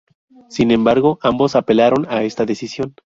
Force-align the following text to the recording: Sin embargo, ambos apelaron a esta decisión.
Sin 0.49 0.71
embargo, 0.71 1.19
ambos 1.21 1.55
apelaron 1.55 2.07
a 2.09 2.23
esta 2.23 2.43
decisión. 2.43 2.95